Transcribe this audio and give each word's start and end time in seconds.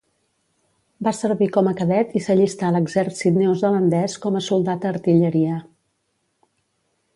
Va 1.07 1.11
servir 1.17 1.47
com 1.57 1.69
a 1.71 1.73
cadet 1.81 2.15
i 2.21 2.21
s'allistà 2.27 2.71
a 2.71 2.75
l'Exèrcit 2.77 3.37
Neozelandès 3.43 4.17
com 4.27 4.39
a 4.39 4.43
soldat 4.49 4.87
a 4.89 4.93
artilleria. 4.95 5.63